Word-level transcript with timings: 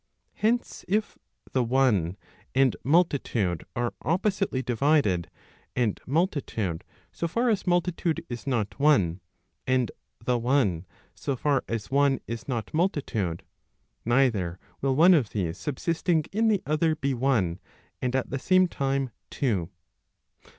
Hence, 0.33 0.83
if 0.87 1.19
the 1.51 1.63
one 1.63 2.17
and 2.55 2.75
multitude 2.83 3.63
are 3.75 3.93
oppositely 4.03 4.63
divided, 4.63 5.29
and 5.75 6.01
multitude 6.07 6.83
so 7.11 7.27
far 7.27 7.51
as 7.51 7.67
multitude 7.67 8.25
is 8.27 8.47
not 8.47 8.79
one, 8.79 9.21
and 9.67 9.91
the 10.25 10.39
one 10.39 10.87
so 11.13 11.35
far 11.35 11.63
as 11.67 11.91
one 11.91 12.19
is 12.25 12.47
not 12.47 12.73
multitude, 12.73 13.43
neither 14.03 14.57
will 14.81 14.95
one 14.95 15.13
of 15.13 15.29
these 15.33 15.59
subsisting 15.59 16.25
in 16.31 16.47
the 16.47 16.63
other 16.65 16.95
be 16.95 17.13
one 17.13 17.59
and 18.01 18.15
at 18.15 18.31
the 18.31 18.39
same 18.39 18.67
time 18.67 19.11
two. 19.29 19.69